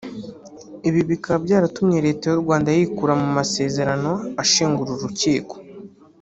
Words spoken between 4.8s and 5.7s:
uru rukiko